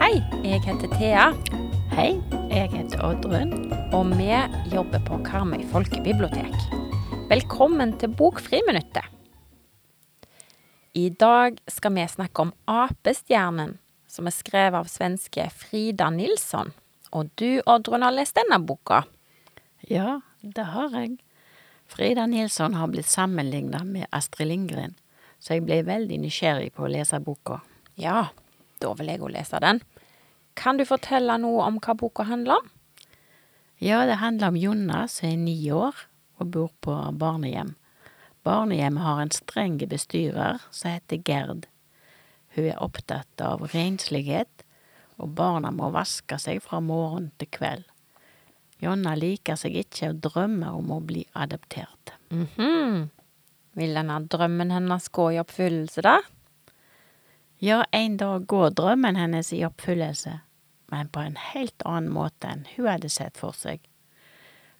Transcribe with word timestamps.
Hei, 0.00 0.16
jeg 0.42 0.60
heter 0.64 0.88
Thea, 0.96 1.26
Hei, 1.94 2.16
jeg 2.50 2.70
heter 2.72 3.02
Oddrun. 3.06 3.52
og 3.92 4.10
vi 4.18 4.30
jobber 4.72 5.02
på 5.06 5.18
Karmøy 5.26 5.62
folkebibliotek. 5.70 6.54
Velkommen 7.30 7.92
til 7.98 8.10
Bokfriminuttet. 8.18 9.06
I 10.94 11.08
dag 11.10 11.58
skal 11.68 11.94
vi 11.94 12.06
snakke 12.10 12.42
om 12.42 12.52
Apestjernen, 12.66 13.78
som 14.10 14.26
er 14.26 14.34
skrevet 14.34 14.78
av 14.80 14.90
svenske 14.90 15.46
Frida 15.54 16.10
Nilsson. 16.10 16.74
Og 17.14 17.30
du, 17.38 17.62
Oddrun, 17.66 18.02
har 18.02 18.14
lest 18.14 18.38
denne 18.38 18.58
boka. 18.62 19.04
Ja, 19.86 20.20
det 20.42 20.66
har 20.74 20.94
jeg. 20.94 21.18
Frida 21.90 22.26
Nilsson 22.30 22.76
har 22.78 22.90
blitt 22.90 23.10
sammenlignet 23.10 23.86
med 23.86 24.06
Astrid 24.14 24.50
Lindgren, 24.50 24.94
så 25.42 25.56
jeg 25.56 25.64
ble 25.66 25.80
veldig 25.86 26.20
nysgjerrig 26.22 26.70
på 26.76 26.86
å 26.86 26.90
lese 26.90 27.18
boka. 27.22 27.58
Ja, 27.98 28.28
da 28.82 28.92
vil 28.98 29.10
jeg 29.10 29.22
òg 29.22 29.34
lese 29.34 29.58
den. 29.62 29.82
Kan 30.58 30.78
du 30.78 30.84
fortelle 30.86 31.38
noe 31.40 31.66
om 31.66 31.80
hva 31.82 31.96
boka 31.98 32.26
handler 32.28 32.60
om? 32.60 32.70
Ja, 33.80 34.04
det 34.06 34.20
handler 34.20 34.52
om 34.52 34.60
Jonna 34.60 35.06
som 35.08 35.30
er 35.30 35.38
ni 35.40 35.56
år 35.72 35.96
og 36.40 36.50
bor 36.54 36.70
på 36.84 36.94
barnehjem. 37.16 37.74
Barnehjemmet 38.44 39.04
har 39.04 39.20
en 39.22 39.34
streng 39.34 39.78
bestyrer 39.88 40.60
som 40.70 40.94
heter 40.94 41.20
Gerd. 41.24 41.66
Hun 42.56 42.66
er 42.66 42.82
opptatt 42.82 43.42
av 43.44 43.62
renslighet, 43.74 44.64
og 45.20 45.34
barna 45.38 45.70
må 45.74 45.90
vaske 45.94 46.38
seg 46.40 46.62
fra 46.64 46.80
morgen 46.82 47.30
til 47.38 47.50
kveld. 47.54 47.86
Jonna 48.80 49.12
liker 49.18 49.58
seg 49.60 49.76
ikke 49.76 50.14
og 50.14 50.22
drømmer 50.24 50.76
om 50.78 50.92
å 50.96 51.00
bli 51.04 51.26
adoptert. 51.36 52.14
Mhm. 52.30 53.10
Vil 53.78 53.94
denne 53.94 54.16
drømmen 54.26 54.72
hennes 54.72 55.08
gå 55.08 55.32
i 55.34 55.38
oppfyllelse, 55.38 56.02
da? 56.02 56.20
Ja, 57.60 57.84
en 57.92 58.16
dag 58.16 58.46
går 58.46 58.70
drømmen 58.70 59.16
hennes 59.16 59.52
i 59.52 59.62
oppfyllelse, 59.64 60.40
men 60.90 61.08
på 61.08 61.20
en 61.20 61.36
helt 61.36 61.82
annen 61.84 62.10
måte 62.10 62.48
enn 62.48 62.66
hun 62.74 62.88
hadde 62.88 63.08
sett 63.12 63.36
for 63.36 63.52
seg. 63.52 63.80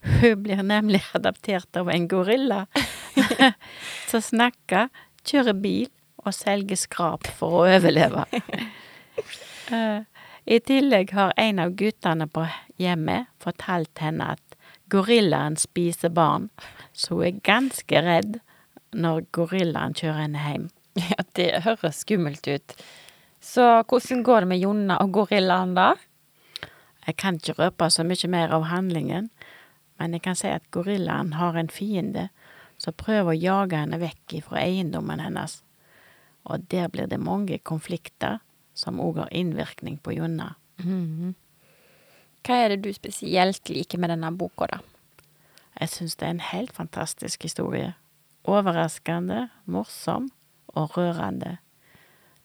Hun 0.00 0.42
blir 0.42 0.62
nemlig 0.64 1.02
adoptert 1.14 1.76
av 1.76 1.88
en 1.92 2.08
gorilla 2.08 2.66
som 4.10 4.20
snakker, 4.24 4.88
kjører 5.22 5.60
bil 5.60 5.90
og 6.24 6.34
selger 6.36 6.78
skrap 6.78 7.28
for 7.38 7.62
å 7.62 7.66
overleve. 7.78 8.26
Eh, 9.70 10.00
I 10.50 10.56
tillegg 10.66 11.12
har 11.14 11.30
en 11.38 11.60
av 11.62 11.76
guttene 11.78 12.26
på 12.26 12.42
hjemmet 12.82 13.28
fortalt 13.38 14.00
henne 14.02 14.32
at 14.32 14.56
gorillaen 14.90 15.54
spiser 15.60 16.10
barn, 16.10 16.48
så 16.90 17.20
hun 17.20 17.26
er 17.28 17.44
ganske 17.46 18.02
redd 18.02 18.40
når 18.90 19.28
gorillaen 19.36 19.94
kjører 19.94 20.24
henne 20.24 20.42
hjem. 20.42 20.66
Ja, 20.98 21.22
det 21.38 21.62
høres 21.68 22.02
skummelt 22.02 22.48
ut. 22.50 22.74
Så 23.40 23.68
hvordan 23.86 24.24
går 24.26 24.42
det 24.42 24.50
med 24.50 24.64
Jonna 24.64 24.98
og 25.04 25.14
gorillaen, 25.14 25.76
da? 25.78 25.92
Jeg 27.06 27.16
kan 27.22 27.38
ikke 27.38 27.56
røpe 27.60 27.88
så 27.90 28.04
mye 28.04 28.28
mer 28.30 28.52
av 28.52 28.66
handlingen, 28.68 29.30
men 30.00 30.16
jeg 30.16 30.24
kan 30.26 30.36
si 30.38 30.50
at 30.50 30.66
gorillaen 30.74 31.36
har 31.38 31.56
en 31.56 31.70
fiende 31.72 32.28
som 32.80 32.96
prøver 32.96 33.32
å 33.32 33.38
jage 33.38 33.78
henne 33.80 34.00
vekk 34.00 34.40
fra 34.46 34.60
eiendommen 34.62 35.22
hennes, 35.22 35.60
og 36.44 36.68
der 36.72 36.88
blir 36.88 37.06
det 37.10 37.20
mange 37.20 37.58
konflikter 37.58 38.40
som 38.74 39.00
òg 39.00 39.18
har 39.24 39.32
innvirkning 39.34 39.98
på 40.00 40.14
Jonna. 40.16 40.54
Hva 42.40 42.56
er 42.56 42.72
det 42.72 42.82
du 42.84 42.92
spesielt 42.96 43.68
liker 43.68 44.00
med 44.00 44.14
denne 44.14 44.30
boka, 44.32 44.66
da? 44.70 44.80
Jeg 45.80 45.92
syns 45.92 46.16
det 46.16 46.26
er 46.26 46.34
en 46.34 46.46
helt 46.50 46.72
fantastisk 46.76 47.42
historie. 47.44 47.94
Overraskende, 48.48 49.48
morsom 49.64 50.30
og 50.68 50.96
rørende. 50.96 51.58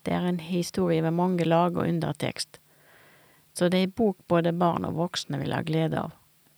Det 0.06 0.14
er 0.14 0.28
en 0.28 0.40
historie 0.44 1.02
med 1.02 1.16
mange 1.16 1.48
lag 1.48 1.78
og 1.78 1.88
undertekst, 1.88 2.60
så 3.56 3.70
det 3.72 3.80
er 3.80 3.88
en 3.88 3.96
bok 3.96 4.18
både 4.28 4.52
barn 4.54 4.86
og 4.86 4.98
voksne 5.00 5.40
vil 5.40 5.56
ha 5.56 5.62
glede 5.64 6.02
av. 6.04 6.12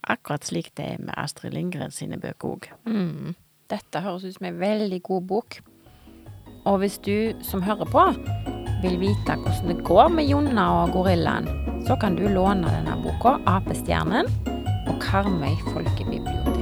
Akkurat 0.08 0.46
slik 0.48 0.72
det 0.80 0.86
er 0.96 1.04
med 1.04 1.14
Astrid 1.18 1.54
Lindgren 1.54 1.94
sine 1.94 2.18
bøker 2.18 2.56
òg. 2.56 2.70
Mm. 2.90 3.36
Dette 3.70 4.02
høres 4.02 4.26
ut 4.26 4.38
som 4.38 4.48
en 4.50 4.60
veldig 4.60 5.02
god 5.06 5.28
bok. 5.30 5.60
Og 6.68 6.82
hvis 6.82 6.98
du 7.00 7.32
som 7.48 7.64
hører 7.64 7.88
på, 7.88 8.04
vil 8.84 9.00
vite 9.00 9.38
hvordan 9.40 9.72
det 9.72 9.86
går 9.88 10.12
med 10.12 10.28
Jonna 10.28 10.68
og 10.82 10.92
gorillaen, 10.98 11.48
så 11.88 11.96
kan 12.02 12.20
du 12.20 12.28
låne 12.28 12.68
denne 12.68 13.00
boka, 13.06 13.38
Apestjernen, 13.48 14.28
på 14.88 15.00
Karmøy 15.02 15.56
folkebibliotek. 15.72 16.57